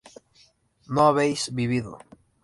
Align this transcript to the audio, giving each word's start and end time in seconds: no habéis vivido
no 0.93 1.01
habéis 1.05 1.41
vivido 1.59 1.91